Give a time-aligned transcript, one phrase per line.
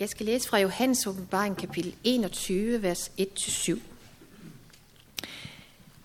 [0.00, 3.78] Jeg skal læse fra Johannes åbenbaring kapitel 21, vers 1-7.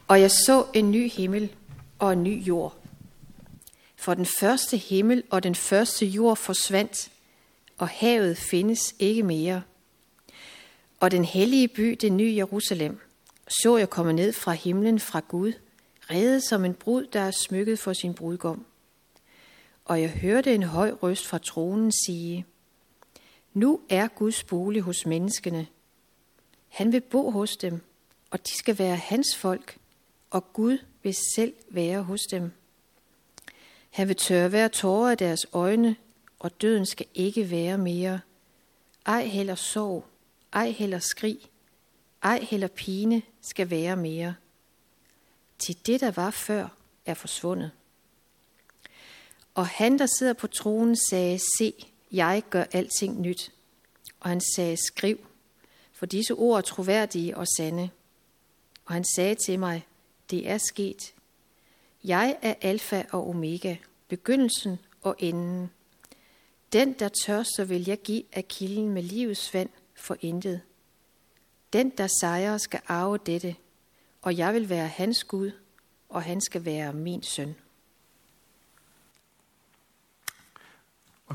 [0.07, 1.55] Og jeg så en ny himmel
[1.99, 2.77] og en ny jord.
[3.95, 7.11] For den første himmel og den første jord forsvandt,
[7.77, 9.61] og havet findes ikke mere.
[10.99, 12.99] Og den hellige by, det nye Jerusalem,
[13.47, 15.53] så jeg komme ned fra himlen fra Gud,
[16.09, 18.65] reddet som en brud, der er smykket for sin brudgom.
[19.85, 22.45] Og jeg hørte en høj røst fra tronen sige,
[23.55, 25.67] nu er Guds bolig hos menneskene.
[26.67, 27.81] Han vil bo hos dem,
[28.31, 29.77] og de skal være hans folk,
[30.29, 32.51] og Gud vil selv være hos dem.
[33.89, 35.95] Han vil tørre hver tårer af deres øjne,
[36.39, 38.19] og døden skal ikke være mere.
[39.05, 40.05] Ej heller sorg,
[40.53, 41.39] ej heller skrig,
[42.23, 44.35] ej heller pine skal være mere.
[45.59, 46.67] Til det, der var før,
[47.05, 47.71] er forsvundet.
[49.53, 51.73] Og han, der sidder på tronen, sagde, se,
[52.15, 53.51] jeg gør alting nyt.
[54.19, 55.17] Og han sagde, skriv,
[55.93, 57.89] for disse ord er troværdige og sande.
[58.85, 59.85] Og han sagde til mig,
[60.29, 61.13] det er sket.
[62.03, 63.75] Jeg er alfa og omega,
[64.07, 65.71] begyndelsen og enden.
[66.73, 70.61] Den, der tørster, vil jeg give af kilden med livets vand for intet.
[71.73, 73.55] Den, der sejrer, skal arve dette,
[74.21, 75.51] og jeg vil være hans Gud,
[76.09, 77.55] og han skal være min søn.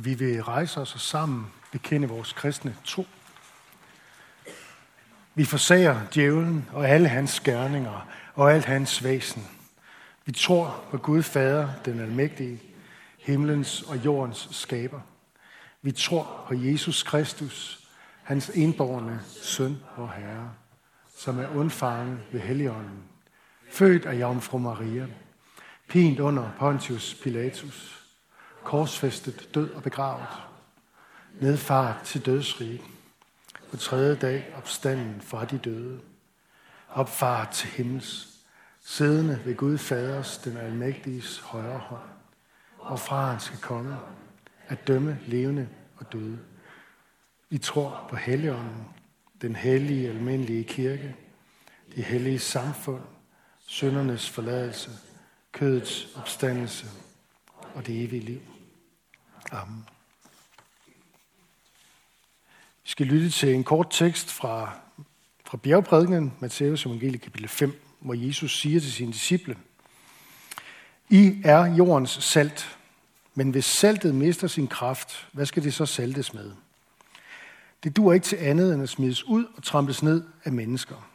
[0.00, 3.06] Og vi vil rejse os og sammen bekende vores kristne tro.
[5.34, 9.48] Vi forsager djævlen og alle hans gerninger og alt hans væsen.
[10.24, 12.62] Vi tror på Gud Fader, den almægtige,
[13.18, 15.00] himlens og jordens skaber.
[15.82, 17.88] Vi tror på Jesus Kristus,
[18.22, 20.50] hans enborgne søn og herre,
[21.18, 23.02] som er undfanget ved Helligånden,
[23.70, 25.06] født af Jomfru Maria,
[25.88, 27.99] pint under Pontius Pilatus,
[28.64, 30.28] korsfæstet, død og begravet,
[31.40, 32.82] nedfart til dødsrig,
[33.70, 36.00] på tredje dag opstanden fra de døde,
[36.90, 38.28] opfart til himmels,
[38.84, 42.08] siddende ved Gud Faders, den almægtiges højre hånd,
[42.78, 43.96] og fra han skal komme,
[44.68, 46.38] at dømme levende og døde.
[47.48, 48.86] Vi tror på Helligånden,
[49.42, 51.16] den hellige almindelige kirke,
[51.96, 53.02] de hellige samfund,
[53.66, 54.90] syndernes forladelse,
[55.52, 56.86] kødets opstandelse
[57.74, 58.40] og det evige liv.
[59.52, 59.86] Amen.
[62.82, 64.78] Vi skal lytte til en kort tekst fra,
[65.46, 69.56] fra bjergprædikenen, Matthæus evangelie kapitel 5, hvor Jesus siger til sine disciple,
[71.08, 72.78] I er jordens salt,
[73.34, 76.52] men hvis saltet mister sin kraft, hvad skal det så saltes med?
[77.84, 81.10] Det dur ikke til andet end at smides ud og trampes ned af mennesker.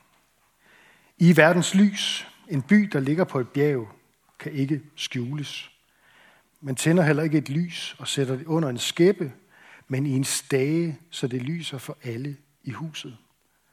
[1.17, 3.89] I verdens lys, en by, der ligger på et bjerg,
[4.39, 5.71] kan ikke skjules.
[6.61, 9.33] Man tænder heller ikke et lys og sætter det under en skæppe,
[9.87, 13.17] men i en stage, så det lyser for alle i huset.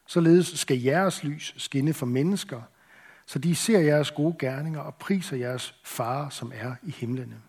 [0.05, 2.61] Således skal jeres lys skinne for mennesker,
[3.25, 7.41] så de ser jeres gode gerninger og priser jeres far, som er i himlene.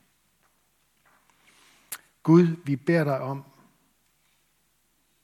[2.22, 3.44] Gud, vi beder dig om,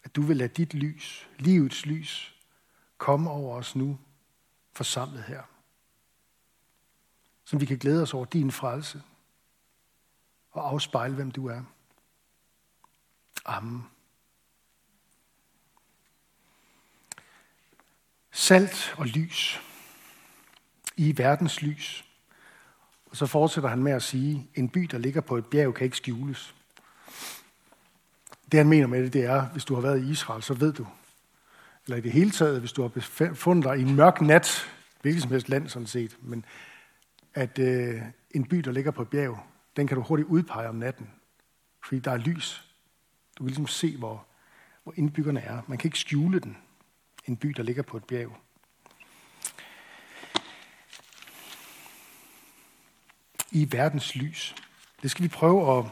[0.04, 2.34] at du vil lade dit lys, livets lys,
[2.98, 3.98] komme over os nu,
[4.72, 5.42] forsamlet her.
[7.44, 9.02] Så vi kan glæde os over din frelse
[10.50, 11.62] og afspejle, hvem du er.
[13.44, 13.86] Amen.
[18.30, 19.60] Salt og lys
[20.96, 22.04] i verdens lys.
[23.06, 25.84] Og så fortsætter han med at sige, en by, der ligger på et bjerg, kan
[25.84, 26.54] ikke skjules.
[28.52, 30.72] Det han mener med det, det er, hvis du har været i Israel, så ved
[30.72, 30.86] du,
[31.86, 34.66] eller i det hele taget, hvis du har befundet dig i en mørk nat,
[35.02, 36.44] hvilket som helst land sådan set, men
[37.34, 39.38] at øh, en by, der ligger på et bjerg,
[39.76, 41.10] den kan du hurtigt udpege om natten,
[41.84, 42.70] fordi der er lys.
[43.38, 44.26] Du kan ligesom se, hvor,
[44.82, 45.62] hvor indbyggerne er.
[45.66, 46.56] Man kan ikke skjule den,
[47.24, 48.36] en by, der ligger på et bjerg.
[53.52, 54.54] I verdens lys.
[55.02, 55.84] Det skal vi prøve at,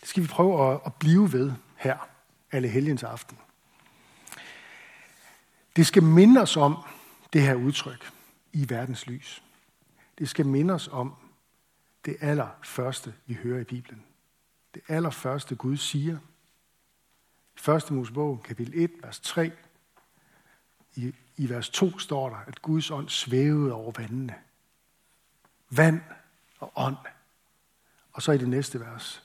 [0.00, 2.08] det skal vi prøve at, at blive ved her,
[2.52, 3.38] alle helgens aften.
[5.76, 6.76] Det skal minde os om
[7.32, 8.10] det her udtryk
[8.52, 9.42] i verdens lys.
[10.18, 11.14] Det skal minde os om
[12.04, 14.04] det allerførste, vi hører i Bibelen.
[14.74, 16.18] Det allerførste, Gud siger.
[17.56, 17.90] I 1.
[17.90, 19.52] Mosebog, kapitel 1, vers 3.
[20.94, 24.34] I, I vers 2 står der, at Guds ånd svævede over vandene.
[25.70, 26.00] Vand
[26.58, 26.96] og ånd.
[28.12, 29.22] Og så i det næste vers,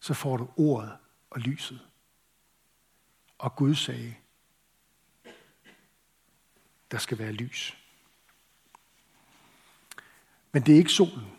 [0.00, 0.96] så får du ordet
[1.30, 1.80] og lyset.
[3.38, 4.14] Og Gud sagde,
[6.90, 7.76] der skal være lys.
[10.52, 11.37] Men det er ikke solen.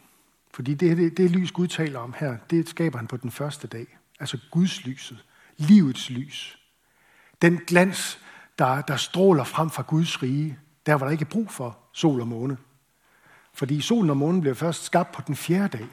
[0.60, 3.68] Fordi det, det, det lys, Gud taler om her, det skaber han på den første
[3.68, 3.98] dag.
[4.20, 5.26] Altså Guds lyset,
[5.58, 6.60] livets lys.
[7.42, 8.20] Den glans,
[8.58, 12.28] der, der stråler frem fra Guds rige, der var der ikke brug for sol og
[12.28, 12.58] måne.
[13.54, 15.88] Fordi solen og månen blev først skabt på den fjerde dag.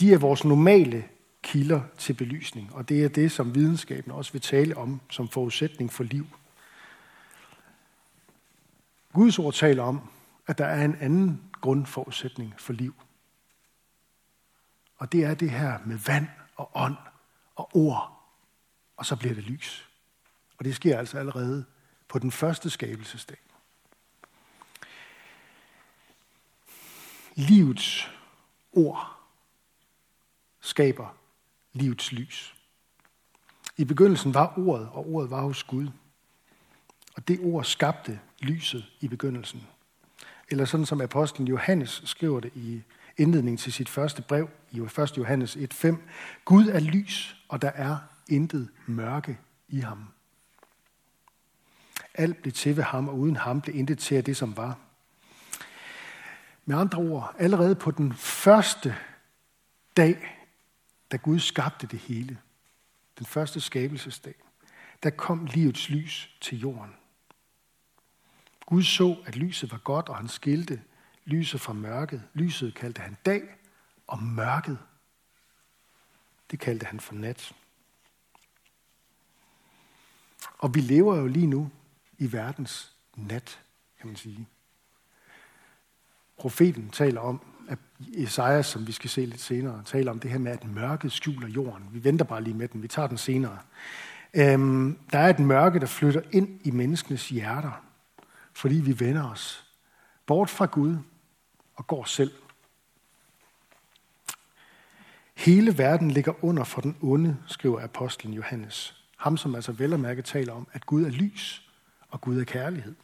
[0.00, 1.04] De er vores normale
[1.42, 5.92] kilder til belysning, og det er det, som videnskaben også vil tale om som forudsætning
[5.92, 6.26] for liv.
[9.12, 10.10] Guds ord taler om,
[10.46, 12.94] at der er en anden grundforudsætning for liv.
[14.96, 16.26] Og det er det her med vand
[16.56, 16.96] og ånd
[17.54, 18.22] og ord,
[18.96, 19.88] og så bliver det lys.
[20.58, 21.64] Og det sker altså allerede
[22.08, 23.38] på den første skabelsesdag.
[27.34, 28.10] Livets
[28.72, 29.18] ord
[30.60, 31.16] skaber
[31.72, 32.54] livets lys.
[33.76, 35.88] I begyndelsen var ordet, og ordet var hos Gud.
[37.18, 39.66] Og det ord skabte lyset i begyndelsen.
[40.48, 42.82] Eller sådan som apostlen Johannes skriver det i
[43.16, 45.12] indledningen til sit første brev, i 1.
[45.16, 45.96] Johannes 1.5.
[46.44, 47.98] Gud er lys, og der er
[48.28, 49.38] intet mørke
[49.68, 50.08] i ham.
[52.14, 54.78] Alt blev til ved ham, og uden ham blev intet til af det, som var.
[56.64, 58.96] Med andre ord, allerede på den første
[59.96, 60.36] dag,
[61.12, 62.38] da Gud skabte det hele,
[63.18, 64.34] den første skabelsesdag,
[65.02, 66.94] der kom livets lys til jorden.
[68.68, 70.80] Gud så, at lyset var godt, og han skilte
[71.24, 72.22] lyset fra mørket.
[72.34, 73.42] Lyset kaldte han dag,
[74.06, 74.78] og mørket,
[76.50, 77.54] det kaldte han for nat.
[80.58, 81.70] Og vi lever jo lige nu
[82.18, 83.60] i verdens nat,
[83.98, 84.48] kan man sige.
[86.38, 87.78] Profeten taler om, at
[88.14, 91.48] Esajas, som vi skal se lidt senere, taler om det her med, at mørket skjuler
[91.48, 91.88] jorden.
[91.92, 93.58] Vi venter bare lige med den, vi tager den senere.
[94.34, 97.87] Øhm, der er et mørke, der flytter ind i menneskenes hjerter,
[98.58, 99.66] fordi vi vender os
[100.26, 100.96] bort fra Gud
[101.76, 102.32] og går selv.
[105.34, 109.04] Hele verden ligger under for den onde, skriver apostlen Johannes.
[109.16, 111.70] Ham, som altså vel og mærke taler om, at Gud er lys,
[112.08, 112.94] og Gud er kærlighed.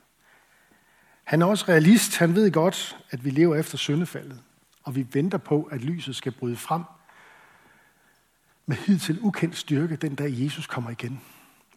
[1.25, 2.17] Han er også realist.
[2.17, 4.43] Han ved godt, at vi lever efter syndefaldet,
[4.83, 6.83] og vi venter på, at lyset skal bryde frem
[8.67, 11.21] med hidtil ukendt styrke den dag Jesus kommer igen.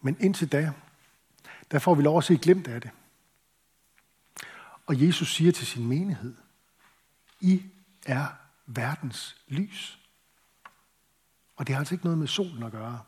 [0.02, 0.72] Men indtil da,
[1.70, 2.90] der får vi lov at se glemt af det.
[4.88, 6.34] Og Jesus siger til sin menighed,
[7.40, 7.62] I
[8.06, 8.26] er
[8.66, 9.98] verdens lys.
[11.56, 13.02] Og det har altså ikke noget med solen at gøre.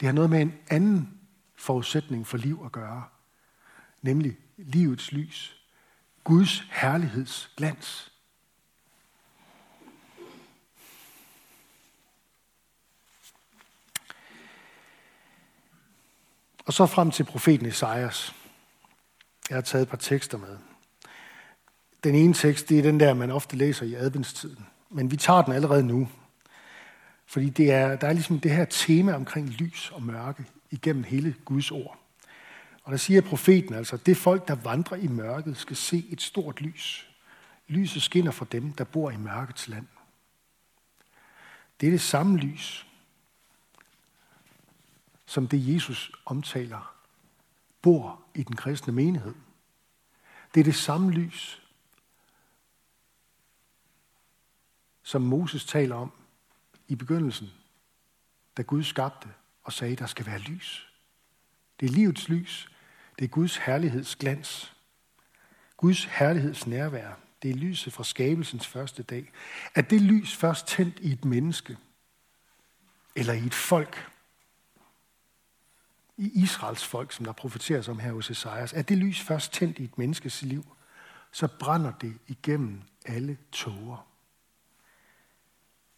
[0.00, 1.20] Det har noget med en anden
[1.56, 3.04] forudsætning for liv at gøre.
[4.02, 5.62] Nemlig livets lys.
[6.24, 8.12] Guds herligheds glans.
[16.66, 18.45] Og så frem til profeten Esajas.
[19.50, 20.56] Jeg har taget et par tekster med.
[22.04, 24.66] Den ene tekst, det er den der, man ofte læser i adventstiden.
[24.90, 26.08] Men vi tager den allerede nu.
[27.26, 31.34] Fordi det er, der er ligesom det her tema omkring lys og mørke igennem hele
[31.44, 31.98] Guds ord.
[32.82, 36.22] Og der siger profeten altså, at det folk, der vandrer i mørket, skal se et
[36.22, 37.10] stort lys.
[37.68, 39.86] Lyset skinner for dem, der bor i mørkets land.
[41.80, 42.86] Det er det samme lys,
[45.26, 46.95] som det Jesus omtaler,
[47.86, 49.34] bor i den kristne menighed.
[50.54, 51.62] Det er det samme lys,
[55.02, 56.12] som Moses taler om
[56.88, 57.50] i begyndelsen,
[58.56, 59.28] da Gud skabte
[59.64, 60.92] og sagde, der skal være lys.
[61.80, 62.68] Det er livets lys.
[63.18, 64.74] Det er Guds herligheds glans.
[65.76, 67.12] Guds herligheds nærvær.
[67.42, 69.32] Det er lyset fra skabelsens første dag.
[69.74, 71.76] At det lys først tændt i et menneske,
[73.16, 74.15] eller i et folk,
[76.16, 79.78] i Israels folk, som der profeteres om her hos Esajas, er det lys først tændt
[79.78, 80.64] i et menneskes liv,
[81.32, 84.06] så brænder det igennem alle tåger.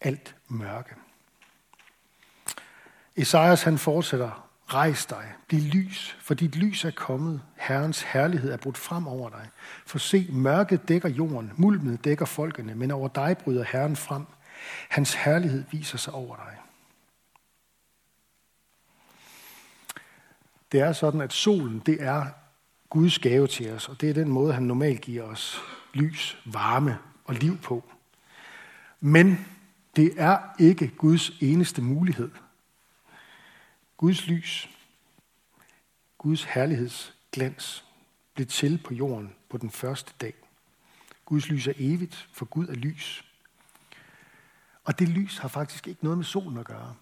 [0.01, 0.95] Alt mørke.
[3.17, 8.57] Esajas han fortsætter, rejs dig, bliv lys, for dit lys er kommet, Herrens herlighed er
[8.57, 9.49] brudt frem over dig.
[9.87, 14.27] For se, mørket dækker jorden, mulmet dækker folkene, men over dig bryder Herren frem.
[14.89, 16.57] Hans herlighed viser sig over dig.
[20.73, 22.27] Det er sådan, at solen, det er
[22.91, 25.61] Guds gave til os, og det er den måde, han normalt giver os
[25.95, 27.85] lys, varme og liv på.
[29.01, 29.47] Men
[29.97, 32.31] det er ikke Guds eneste mulighed.
[33.97, 34.71] Guds lys,
[36.19, 37.85] Guds herlighedsglans,
[38.35, 40.35] blev til på jorden på den første dag.
[41.25, 43.25] Guds lys er evigt, for Gud er lys.
[44.85, 46.95] Og det lys har faktisk ikke noget med solen at gøre,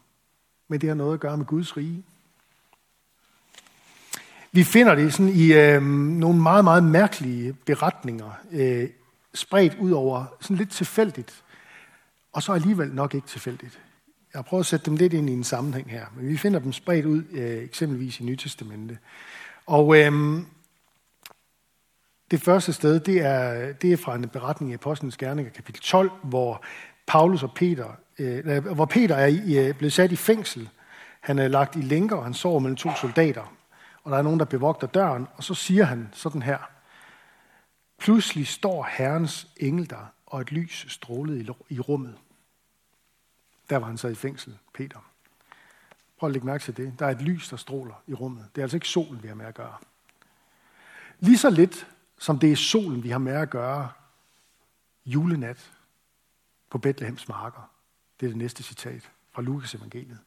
[0.68, 2.04] men det har noget at gøre med Guds rige.
[4.56, 8.88] Vi finder det sådan i øh, nogle meget, meget mærkelige beretninger, øh,
[9.34, 11.44] spredt ud over sådan lidt tilfældigt
[12.32, 13.80] og så alligevel nok ikke tilfældigt.
[14.34, 16.72] Jeg prøver at sætte dem lidt ind i en sammenhæng her, men vi finder dem
[16.72, 18.98] spredt ud, øh, eksempelvis i Nytestamentet.
[19.66, 20.12] Og øh,
[22.30, 26.10] det første sted, det er, det er fra en beretning i Apostlenes Gerninger, kapitel 12,
[26.22, 26.64] hvor
[27.06, 30.68] Paulus og Peter, øh, hvor Peter er øh, blevet sat i fængsel.
[31.20, 33.55] Han er lagt i lænker, og han sover mellem to soldater.
[34.06, 36.58] Og der er nogen, der bevogter døren, og så siger han sådan her.
[37.98, 42.18] Pludselig står Herrens engel der, og et lys strålede i rummet.
[43.70, 44.98] Der var han så i fængsel, Peter.
[46.18, 46.98] Prøv at lægge mærke til det.
[46.98, 48.48] Der er et lys, der stråler i rummet.
[48.54, 49.76] Det er altså ikke solen, vi har med at gøre.
[51.20, 51.86] Lige så lidt
[52.18, 53.90] som det er solen, vi har med at gøre
[55.06, 55.72] julenat
[56.70, 57.70] på Bethlehems marker.
[58.20, 60.18] Det er det næste citat fra Lukas evangeliet.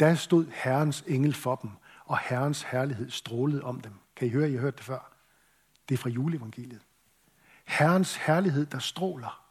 [0.00, 1.70] Der stod Herrens engel for dem,
[2.12, 3.92] og Herrens herlighed strålede om dem.
[4.16, 5.12] Kan I høre, I har hørt det før?
[5.88, 6.80] Det er fra juleevangeliet.
[7.64, 9.44] Herrens herlighed, der stråler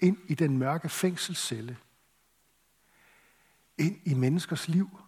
[0.00, 1.76] ind i den mørke fængselscelle,
[3.78, 4.98] ind i menneskers liv,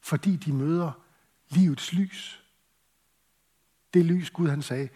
[0.00, 0.92] fordi de møder
[1.48, 2.44] livets lys.
[3.94, 4.88] Det lys, Gud han sagde,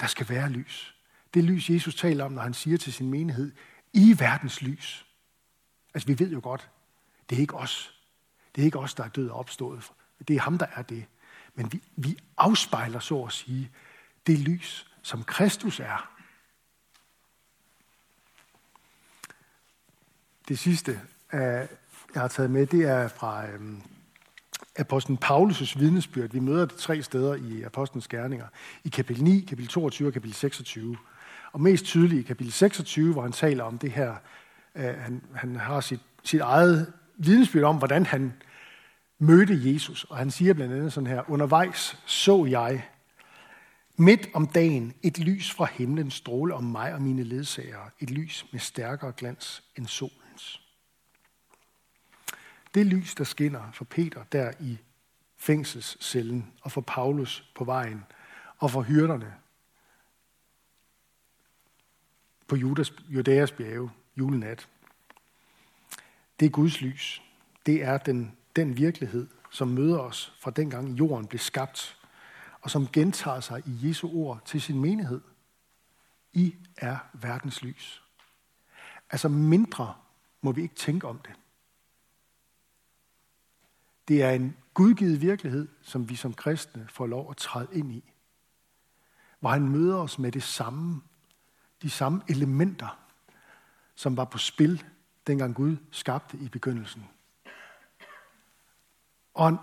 [0.00, 0.96] der skal være lys.
[1.34, 3.52] Det lys, Jesus taler om, når han siger til sin menighed,
[3.92, 5.06] i verdens lys.
[5.94, 6.70] Altså, vi ved jo godt,
[7.30, 7.95] det er ikke os.
[8.56, 9.92] Det er ikke os, der er død og opstået.
[10.28, 11.04] Det er ham, der er det.
[11.54, 13.70] Men vi, vi afspejler, så at sige,
[14.26, 16.10] det lys, som Kristus er.
[20.48, 21.00] Det sidste,
[21.32, 21.40] øh,
[22.14, 23.82] jeg har taget med, det er fra øhm,
[24.76, 26.30] apostlen Paulus' vidnesbyrd.
[26.30, 28.46] Vi møder det tre steder i apostlenes gerninger.
[28.84, 30.96] I kapitel 9, kapitel 22 og kapitel 26.
[31.52, 34.14] Og mest tydeligt i kapitel 26, hvor han taler om det her.
[34.74, 38.32] Øh, han, han har sit, sit eget vidnesbyrd om, hvordan han
[39.18, 40.04] mødte Jesus.
[40.04, 42.88] Og han siger blandt andet sådan her, undervejs så jeg
[43.96, 47.90] midt om dagen et lys fra himlen stråle om mig og mine ledsagere.
[48.00, 50.62] Et lys med stærkere glans end solens.
[52.74, 54.78] Det lys, der skinner for Peter der i
[55.36, 58.04] fængselscellen, og for Paulus på vejen,
[58.58, 59.34] og for hyrderne
[62.48, 64.68] på Judas, Judæas bjerge julenat.
[66.40, 67.22] Det er Guds lys.
[67.66, 71.98] Det er den, den virkelighed, som møder os fra dengang jorden blev skabt,
[72.60, 75.20] og som gentager sig i Jesu ord til sin menighed.
[76.32, 78.02] I er verdens lys.
[79.10, 79.94] Altså mindre
[80.40, 81.34] må vi ikke tænke om det.
[84.08, 88.12] Det er en gudgivet virkelighed, som vi som kristne får lov at træde ind i.
[89.40, 91.02] Hvor han møder os med det samme,
[91.82, 93.00] de samme elementer,
[93.94, 94.84] som var på spil,
[95.26, 97.08] dengang Gud skabte i begyndelsen.
[99.34, 99.58] Ånd,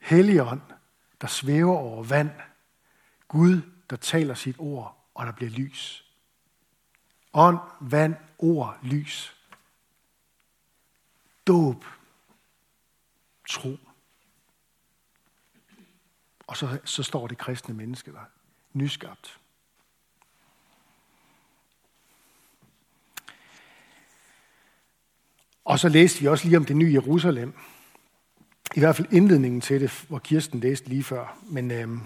[0.00, 0.60] Helligånd,
[1.20, 2.30] der svæver over vand.
[3.28, 6.12] Gud, der taler sit ord, og der bliver lys.
[7.32, 9.36] Ånd, vand, ord, lys.
[11.46, 11.84] Dåb,
[13.48, 13.76] tro.
[16.46, 18.24] Og så, så står det kristne menneske der,
[18.72, 19.40] nyskabt.
[25.66, 27.52] Og så læste vi også lige om det nye Jerusalem.
[28.74, 31.38] I hvert fald indledningen til det, hvor Kirsten læste lige før.
[31.42, 32.00] Men øhm,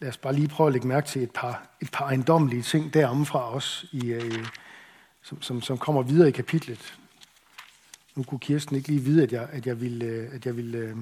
[0.00, 2.94] lad os bare lige prøve at lægge mærke til et par, et par ejendommelige ting
[2.94, 4.46] deromme fra os, i, øh,
[5.22, 6.98] som, som, som kommer videre i kapitlet.
[8.14, 10.78] Nu kunne Kirsten ikke lige vide, at jeg, at jeg ville, øh, at jeg ville,
[10.78, 10.96] øh,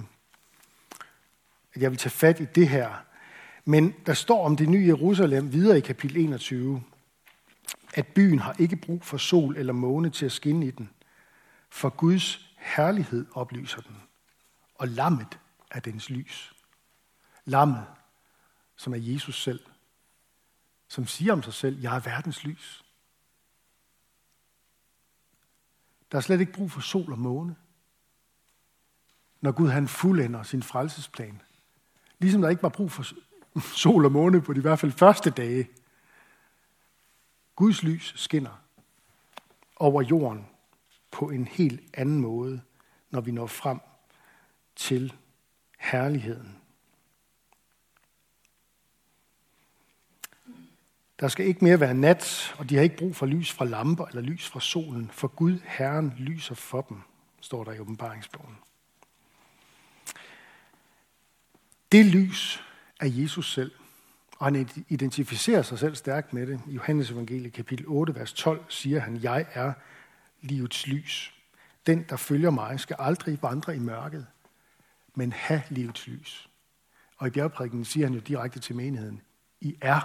[1.75, 2.91] at jeg ville tage fat i det her.
[3.65, 6.83] Men der står om det nye Jerusalem videre i kapitel 21,
[7.93, 10.91] at byen har ikke brug for sol eller måne til at skinne i den,
[11.71, 13.97] for Guds herlighed oplyser den,
[14.75, 15.39] og lammet
[15.71, 16.55] er dens lys.
[17.45, 17.87] Lammet,
[18.77, 19.61] som er Jesus selv,
[20.89, 22.85] som siger om sig selv, jeg er verdens lys.
[26.13, 27.57] Der er slet ikke brug for sol og måne,
[29.41, 31.43] når Gud han fuldender sin frelsesplan.
[32.19, 33.05] Ligesom der ikke var brug for
[33.83, 35.69] sol og måne på de i hvert fald første dage.
[37.57, 38.63] Guds lys skinner
[39.77, 40.47] over jorden
[41.11, 42.63] på en helt anden måde,
[43.11, 43.81] når vi når frem
[44.77, 45.13] til
[45.79, 46.59] herligheden.
[51.21, 54.07] Der skal ikke mere være nat, og de har ikke brug for lys fra lamper
[54.07, 57.01] eller lys fra solen, for Gud, Herren, lyser for dem,
[57.41, 58.57] står der i åbenbaringsbogen.
[61.93, 62.65] Det lys
[63.01, 63.73] er Jesus selv,
[64.43, 66.61] og han identificerer sig selv stærkt med det.
[66.67, 69.73] I Johannes evangelie kapitel 8, vers 12 siger han, jeg er
[70.41, 71.35] livets lys.
[71.87, 74.27] Den, der følger mig, skal aldrig vandre i mørket,
[75.15, 76.51] men have livets lys.
[77.17, 79.23] Og i bjergprædiken siger han jo direkte til menigheden,
[79.61, 80.01] I er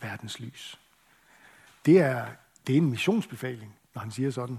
[0.00, 0.80] verdens lys.
[1.86, 2.26] Det er
[2.66, 4.58] Det er en missionsbefaling, når han siger sådan.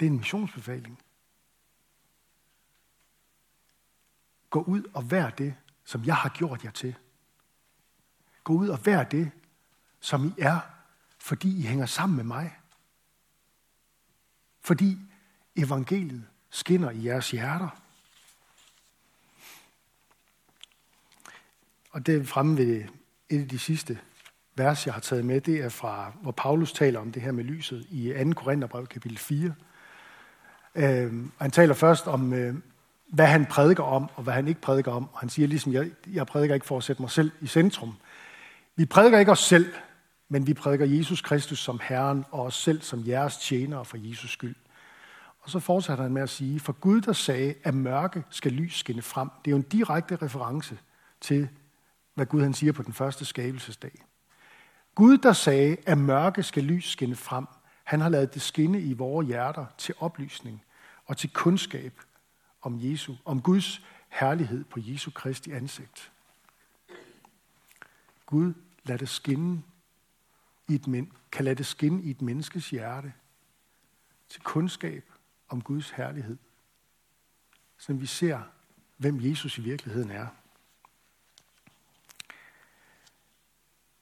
[0.00, 0.98] Det er en missionsbefaling.
[4.50, 6.96] Gå ud og vær det, som jeg har gjort jer til.
[8.44, 9.30] Gå ud og vær det,
[10.00, 10.60] som I er,
[11.18, 12.56] fordi I hænger sammen med mig.
[14.60, 14.98] Fordi
[15.56, 17.68] evangeliet skinner i jeres hjerter.
[21.90, 22.84] Og det er fremme ved
[23.28, 23.98] et af de sidste
[24.54, 27.44] vers, jeg har taget med, det er fra, hvor Paulus taler om det her med
[27.44, 28.32] lyset i 2.
[28.32, 29.54] Korintherbrev, kapitel 4.
[30.74, 32.54] Øh, han taler først om, øh,
[33.06, 35.08] hvad han prædiker om, og hvad han ikke prædiker om.
[35.12, 37.94] Og han siger ligesom, jeg, jeg prædiker ikke for at sætte mig selv i centrum.
[38.76, 39.72] Vi prædiker ikke os selv,
[40.28, 44.30] men vi prædiker Jesus Kristus som Herren, og os selv som jeres tjenere for Jesus
[44.30, 44.56] skyld.
[45.40, 48.78] Og så fortsætter han med at sige, for Gud, der sagde, at mørke skal lys
[48.78, 49.30] skinne frem.
[49.44, 50.78] Det er jo en direkte reference
[51.20, 51.48] til,
[52.14, 54.04] hvad Gud han siger på den første skabelsesdag.
[54.94, 57.46] Gud, der sagde, at mørke skal lys skinne frem,
[57.84, 60.62] han har lavet det skinne i vores hjerter til oplysning
[61.06, 62.00] og til kundskab
[62.62, 66.12] om Jesu, om Guds herlighed på Jesu Kristi ansigt.
[68.30, 69.62] Gud lad det skinne
[70.68, 73.12] i et men, kan lade det skinne i et menneskes hjerte
[74.28, 75.04] til kundskab
[75.48, 76.36] om Guds herlighed,
[77.78, 78.42] så vi ser,
[78.96, 80.26] hvem Jesus i virkeligheden er.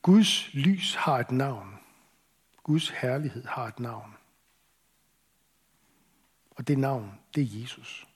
[0.03, 1.79] Guds lys har et navn.
[2.63, 4.15] Guds herlighed har et navn.
[6.51, 8.07] Og det navn, det er Jesus.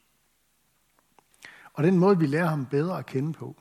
[1.72, 3.56] Og den måde, vi lærer ham bedre at kende på,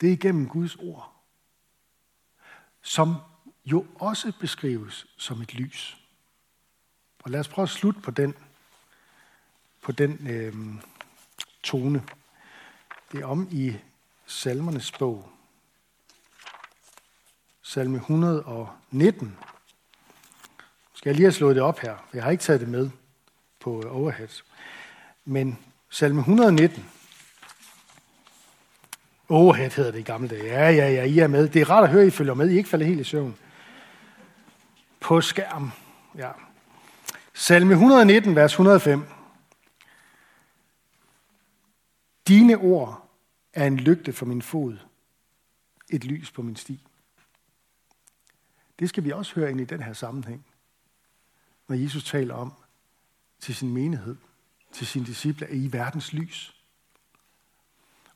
[0.00, 1.15] det er igennem Guds ord,
[2.86, 3.16] som
[3.64, 5.96] jo også beskrives som et lys.
[7.22, 8.34] Og lad os prøve at slutte på den,
[9.82, 10.54] på den øh,
[11.62, 12.04] tone.
[13.12, 13.76] Det er om i
[14.26, 15.30] salmernes bog.
[17.62, 19.38] Salme 119.
[20.94, 21.96] Skal jeg lige have slået det op her?
[22.14, 22.90] Jeg har ikke taget det med
[23.60, 24.42] på øh, overhead.
[25.24, 25.58] Men
[25.90, 26.90] salme 119.
[29.28, 30.44] Overhead hedder det i gamle dage.
[30.44, 31.48] Ja, ja, ja, I er med.
[31.48, 32.50] Det er rart at høre, at I følger med.
[32.50, 33.36] I ikke falder helt i søvn.
[35.00, 35.70] På skærm.
[36.16, 36.30] Ja.
[37.34, 39.04] Salme 119, vers 105.
[42.28, 43.08] Dine ord
[43.52, 44.76] er en lygte for min fod,
[45.90, 46.80] et lys på min sti.
[48.78, 50.46] Det skal vi også høre ind i den her sammenhæng,
[51.68, 52.52] når Jesus taler om
[53.40, 54.16] til sin menighed,
[54.72, 56.55] til sine disciple, at I er verdens lys.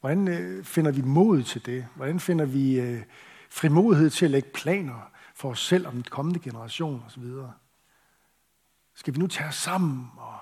[0.01, 1.87] Hvordan øh, finder vi mod til det?
[1.95, 3.03] Hvordan finder vi øh,
[3.51, 7.25] frimodighed til at lægge planer for os selv om den kommende generation osv.?
[8.95, 10.39] Skal vi nu tage os sammen og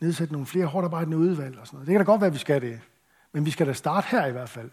[0.00, 1.86] nedsætte nogle flere hårdt arbejdende udvalg og sådan noget?
[1.86, 2.80] Det kan da godt være, at vi skal det.
[3.32, 4.70] Men vi skal da starte her i hvert fald.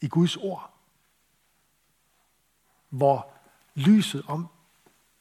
[0.00, 0.74] I Guds ord.
[2.88, 3.32] Hvor
[3.74, 4.48] lyset, om,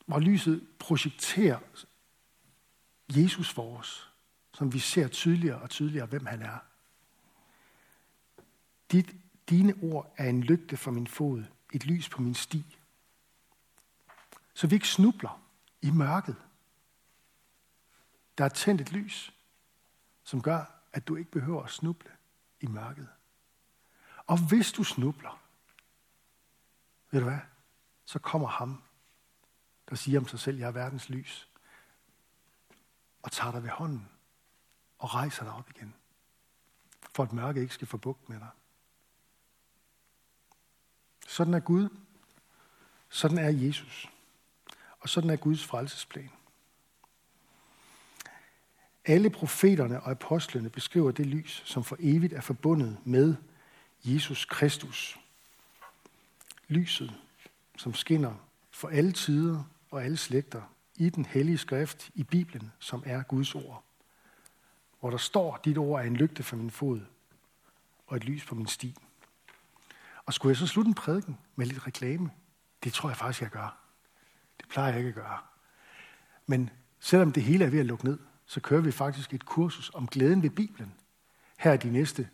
[0.06, 1.60] hvor lyset projekterer
[3.10, 4.12] Jesus for os,
[4.54, 6.69] som vi ser tydeligere og tydeligere, hvem han er.
[8.92, 9.16] Dit,
[9.50, 12.78] dine ord er en lygte for min fod, et lys på min sti.
[14.54, 15.42] Så vi ikke snubler
[15.82, 16.36] i mørket.
[18.38, 19.34] Der er tændt et lys,
[20.24, 22.12] som gør, at du ikke behøver at snuble
[22.62, 23.08] i mørket.
[24.28, 25.42] Og hvis du snubler,
[27.12, 27.40] ved du hvad?
[28.06, 28.84] Så kommer ham,
[29.90, 31.50] der siger om sig selv, jeg er verdens lys,
[33.22, 34.10] og tager dig ved hånden
[35.00, 35.94] og rejser dig op igen,
[37.14, 38.50] for at mørket ikke skal få bugt med dig.
[41.30, 41.90] Sådan er Gud.
[43.10, 44.10] Sådan er Jesus.
[45.00, 46.30] Og sådan er Guds frelsesplan.
[49.06, 53.36] Alle profeterne og apostlene beskriver det lys, som for evigt er forbundet med
[54.04, 55.20] Jesus Kristus.
[56.68, 57.14] Lyset,
[57.78, 58.34] som skinner
[58.72, 60.62] for alle tider og alle slægter
[60.96, 63.84] i den hellige skrift i Bibelen, som er Guds ord.
[65.00, 67.02] Hvor der står, dit ord er en lygte for min fod
[68.08, 68.96] og et lys på min sti.
[70.30, 72.30] Og skulle jeg så slutte en prædiken med lidt reklame?
[72.84, 73.78] Det tror jeg faktisk, jeg gør.
[74.58, 75.38] Det plejer jeg ikke at gøre.
[76.48, 79.92] Men selvom det hele er ved at lukke ned, så kører vi faktisk et kursus
[79.94, 80.94] om glæden ved Bibelen.
[81.60, 82.30] Her er de næste,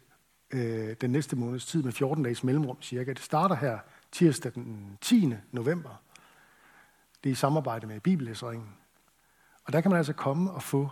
[0.52, 3.14] øh, den næste måneds tid med 14 dages mellemrum cirka.
[3.14, 3.80] Det starter her
[4.12, 5.34] tirsdag den 10.
[5.52, 6.02] november.
[7.24, 8.70] Det er i samarbejde med Bibellæseringen.
[9.64, 10.90] Og der kan man altså komme og få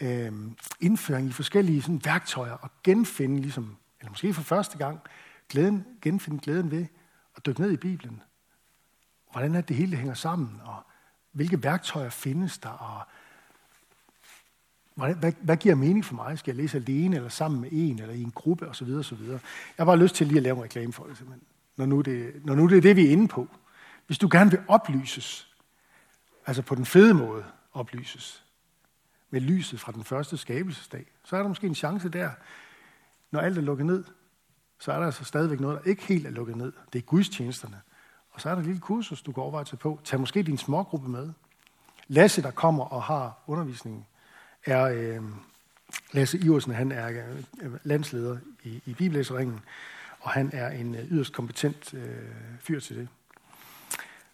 [0.00, 0.32] øh,
[0.80, 5.00] indføring i forskellige sådan, værktøjer og genfinde, ligesom, eller måske for første gang,
[5.50, 6.86] glæden, genfinde glæden ved
[7.36, 8.22] at dykke ned i Bibelen.
[9.32, 10.82] Hvordan er det hele hænger sammen, og
[11.32, 13.02] hvilke værktøjer findes der, og
[14.94, 16.38] hvad, hvad, hvad giver mening for mig?
[16.38, 18.88] Skal jeg læse alene, eller sammen med en, eller i en gruppe, osv.
[18.88, 19.22] osv.
[19.28, 19.40] Jeg
[19.78, 22.32] har bare lyst til lige at lave en reklame for det, simpelthen, når nu det,
[22.44, 23.48] når nu det er det, vi er inde på.
[24.06, 25.54] Hvis du gerne vil oplyses,
[26.46, 28.44] altså på den fede måde, oplyses
[29.30, 32.30] med lyset fra den første skabelsesdag, så er der måske en chance der,
[33.30, 34.04] når alt er lukket ned,
[34.80, 36.72] så er der altså stadigvæk noget, der ikke helt er lukket ned.
[36.92, 37.80] Det er gudstjenesterne.
[38.30, 40.00] Og så er der et lille kursus, du går overveje til på.
[40.04, 41.30] Tag måske din smågruppe med.
[42.08, 44.06] Lasse, der kommer og har undervisningen,
[44.64, 45.22] er øh,
[46.12, 46.72] Lasse Iversen.
[46.72, 47.08] Han er
[47.62, 49.60] øh, landsleder i, i Bibellæseringen,
[50.20, 52.16] og han er en øh, yderst kompetent øh,
[52.60, 53.08] fyr til det.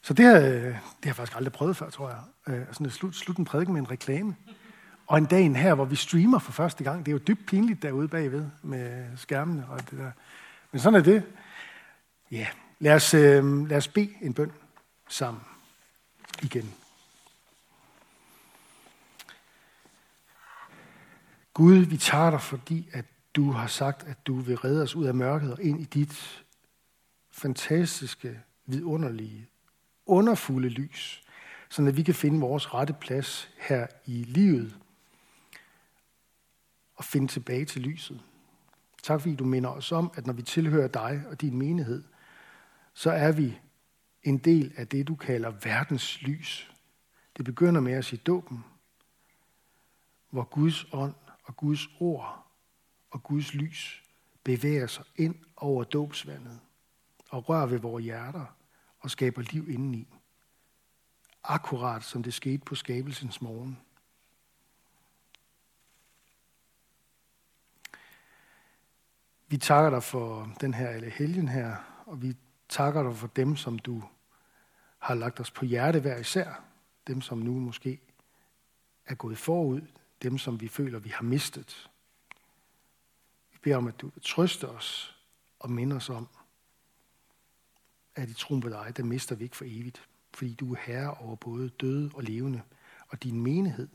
[0.02, 2.54] Så det har, det har jeg faktisk aldrig prøvet før, tror jeg.
[2.54, 4.36] Øh, sådan at slut, slut en prædiken med en reklame.
[5.06, 7.82] Og en dag her, hvor vi streamer for første gang, det er jo dybt pinligt
[7.82, 10.10] derude bagved med skærmene og det der.
[10.72, 11.22] Men sådan er det.
[12.30, 12.46] Ja,
[12.78, 14.52] lad os, øh, lad os bede en bøn
[15.08, 15.42] sammen
[16.42, 16.74] igen.
[21.54, 23.04] Gud, vi tager dig, fordi at
[23.36, 26.44] du har sagt, at du vil redde os ud af mørket og ind i dit
[27.30, 29.46] fantastiske, vidunderlige,
[30.06, 31.22] underfulde lys,
[31.68, 34.76] så at vi kan finde vores rette plads her i livet
[37.06, 38.20] finde tilbage til lyset.
[39.02, 42.04] Tak fordi du minder os om, at når vi tilhører dig og din menighed,
[42.94, 43.58] så er vi
[44.22, 46.72] en del af det, du kalder verdens lys.
[47.36, 48.64] Det begynder med os i dåben,
[50.30, 51.14] hvor Guds ånd
[51.44, 52.46] og Guds ord
[53.10, 54.02] og Guds lys
[54.44, 56.60] bevæger sig ind over dåbsvandet
[57.30, 58.46] og rører ved vores hjerter
[59.00, 60.08] og skaber liv indeni.
[61.44, 63.78] Akkurat som det skete på skabelsens morgen.
[69.48, 72.36] Vi takker dig for den her alle helgen her, og vi
[72.68, 74.02] takker dig for dem, som du
[74.98, 76.64] har lagt os på hjerte hver især.
[77.06, 78.00] Dem, som nu måske
[79.06, 79.80] er gået forud.
[80.22, 81.90] Dem, som vi føler, vi har mistet.
[83.52, 85.18] Vi beder om, at du vil trøste os
[85.58, 86.28] og minde os om,
[88.14, 90.08] at i troen på dig, der mister vi ikke for evigt.
[90.34, 92.62] Fordi du er herre over både døde og levende.
[93.08, 93.88] Og din menighed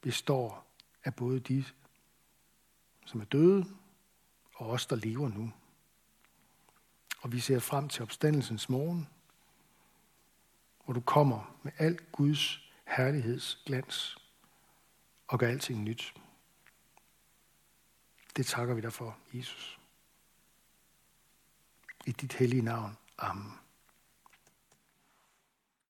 [0.00, 0.66] består
[1.04, 1.64] af både de,
[3.06, 3.66] som er døde,
[4.62, 5.52] og os, der lever nu.
[7.20, 9.08] Og vi ser frem til opstandelsens morgen,
[10.84, 14.18] hvor du kommer med al Guds herlighedsglans
[15.28, 16.14] og gør alting nyt.
[18.36, 19.78] Det takker vi dig for, Jesus.
[22.06, 22.96] I dit hellige navn.
[23.18, 23.52] Amen.